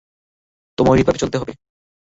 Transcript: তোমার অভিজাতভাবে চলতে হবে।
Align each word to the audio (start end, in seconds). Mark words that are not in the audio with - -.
তোমার 0.77 0.93
অভিজাতভাবে 0.93 1.21
চলতে 1.23 1.37
হবে। 1.37 1.53